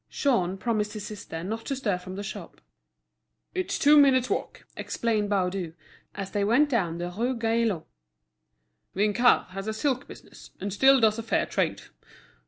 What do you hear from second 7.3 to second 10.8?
Gaillon; "Vinçard has a silk business, and